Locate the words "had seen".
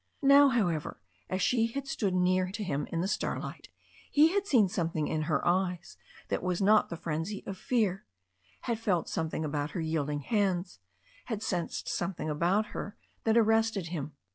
4.29-4.67